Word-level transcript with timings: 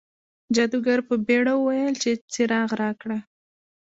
جادوګر 0.55 0.99
په 1.07 1.15
بیړه 1.27 1.53
وویل 1.57 1.93
چې 2.03 2.11
څراغ 2.33 2.69
راکړه. 2.81 3.17